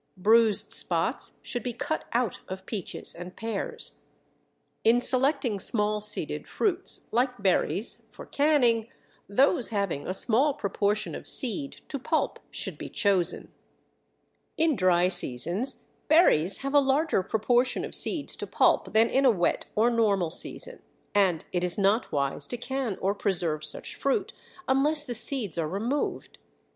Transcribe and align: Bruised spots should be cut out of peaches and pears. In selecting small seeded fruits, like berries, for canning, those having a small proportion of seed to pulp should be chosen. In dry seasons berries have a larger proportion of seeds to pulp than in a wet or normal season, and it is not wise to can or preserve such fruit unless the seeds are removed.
Bruised 0.17 0.73
spots 0.73 1.37
should 1.43 1.61
be 1.61 1.73
cut 1.73 2.05
out 2.11 2.39
of 2.47 2.65
peaches 2.65 3.13
and 3.13 3.35
pears. 3.35 3.99
In 4.83 4.99
selecting 4.99 5.59
small 5.59 6.01
seeded 6.01 6.47
fruits, 6.47 7.07
like 7.13 7.37
berries, 7.43 8.07
for 8.11 8.25
canning, 8.25 8.87
those 9.29 9.69
having 9.69 10.07
a 10.07 10.15
small 10.15 10.55
proportion 10.55 11.13
of 11.13 11.27
seed 11.27 11.73
to 11.87 11.99
pulp 11.99 12.39
should 12.49 12.79
be 12.79 12.89
chosen. 12.89 13.53
In 14.57 14.75
dry 14.75 15.07
seasons 15.07 15.83
berries 16.07 16.57
have 16.65 16.73
a 16.73 16.79
larger 16.79 17.21
proportion 17.21 17.85
of 17.85 17.93
seeds 17.93 18.35
to 18.37 18.47
pulp 18.47 18.93
than 18.93 19.07
in 19.07 19.23
a 19.23 19.29
wet 19.29 19.67
or 19.75 19.91
normal 19.91 20.31
season, 20.31 20.81
and 21.13 21.45
it 21.51 21.63
is 21.63 21.77
not 21.77 22.11
wise 22.11 22.47
to 22.47 22.57
can 22.57 22.97
or 23.01 23.13
preserve 23.13 23.63
such 23.63 23.93
fruit 23.93 24.33
unless 24.67 25.03
the 25.03 25.13
seeds 25.13 25.59
are 25.59 25.69
removed. 25.69 26.39